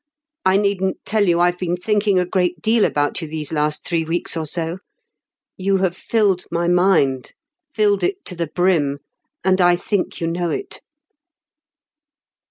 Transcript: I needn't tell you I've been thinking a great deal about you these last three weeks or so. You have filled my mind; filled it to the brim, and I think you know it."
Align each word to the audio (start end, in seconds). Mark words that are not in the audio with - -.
I 0.47 0.57
needn't 0.57 0.97
tell 1.05 1.27
you 1.29 1.39
I've 1.39 1.59
been 1.59 1.77
thinking 1.77 2.17
a 2.17 2.25
great 2.25 2.59
deal 2.59 2.85
about 2.85 3.21
you 3.21 3.27
these 3.27 3.53
last 3.53 3.85
three 3.85 4.03
weeks 4.03 4.35
or 4.35 4.47
so. 4.47 4.79
You 5.57 5.77
have 5.77 5.95
filled 5.95 6.43
my 6.51 6.67
mind; 6.67 7.33
filled 7.75 8.01
it 8.03 8.25
to 8.25 8.35
the 8.35 8.47
brim, 8.47 8.97
and 9.43 9.61
I 9.61 9.75
think 9.75 10.19
you 10.19 10.25
know 10.25 10.49
it." 10.49 10.81